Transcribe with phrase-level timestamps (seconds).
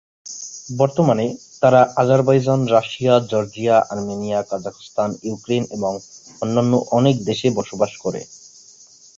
[0.77, 1.25] বর্তমানে,
[1.61, 5.93] তারা Azerbaijan, Russia, Georgia, Armenia, Kazakhstan, Ukraine এবং
[6.41, 8.21] অন্যান্য অনেক দেশে বসবাস করে।